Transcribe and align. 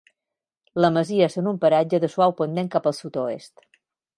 La 0.85 0.89
masia 0.95 1.27
és 1.27 1.37
en 1.41 1.51
un 1.53 1.61
paratge 1.65 2.01
de 2.07 2.11
suau 2.17 2.33
pendent 2.43 2.73
al 2.81 2.99
sud-oest. 3.03 3.67